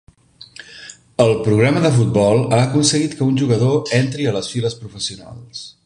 [1.25, 5.67] El programa de futbol ha aconseguit que un jugador entri a les files professionals.